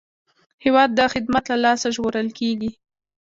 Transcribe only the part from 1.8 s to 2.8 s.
ژغورل کېږي.